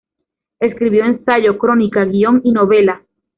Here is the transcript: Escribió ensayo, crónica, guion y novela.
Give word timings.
Escribió 0.59 1.05
ensayo, 1.05 1.59
crónica, 1.59 2.03
guion 2.05 2.41
y 2.43 2.51
novela. 2.53 3.03